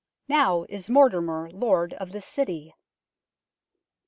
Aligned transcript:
"Now 0.27 0.63
is 0.67 0.89
Mortimer 0.89 1.47
lord 1.51 1.93
of 1.93 2.11
this 2.11 2.25
city 2.25 2.73